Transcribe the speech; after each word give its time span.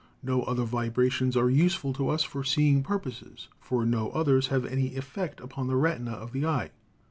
No 0.23 0.41
other 0.41 0.63
vibrations 0.63 1.37
are 1.37 1.47
useful 1.47 1.93
to 1.93 2.09
us 2.09 2.23
for 2.23 2.43
seeing 2.43 2.81
purposes, 2.81 3.49
for 3.59 3.85
no 3.85 4.09
others 4.13 4.47
have 4.47 4.65
any 4.65 4.95
effect 4.95 5.39
upon 5.39 5.67
the 5.67 5.75
retina 5.75 6.13
of 6.13 6.31
the 6.31 6.43
eye. 6.43 6.71